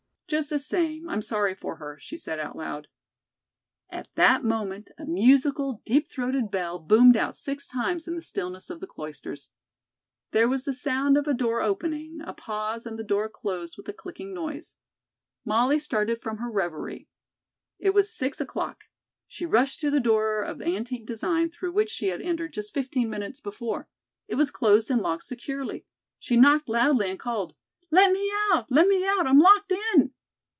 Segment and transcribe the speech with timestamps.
[0.27, 2.87] "Just the same, I'm sorry for her," she said out loud.
[3.89, 8.69] At that moment, a musical, deep throated bell boomed out six times in the stillness
[8.69, 9.49] of the cloisters.
[10.31, 13.89] There was the sound of a door opening, a pause and the door closed with
[13.89, 14.75] a clicking noise.
[15.43, 17.09] Molly started from her reverie.
[17.77, 18.85] It was six o'clock.
[19.27, 23.09] She rushed to the door of antique design through which she had entered just fifteen
[23.09, 23.89] minutes before.
[24.29, 25.85] It was closed and locked securely.
[26.19, 27.53] She knocked loudly and called:
[27.91, 28.71] "Let me out!
[28.71, 29.27] Let me out!
[29.27, 30.13] I'm locked in!"